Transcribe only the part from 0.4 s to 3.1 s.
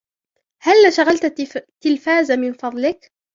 هلا شغلت التلفاز من فضلك؟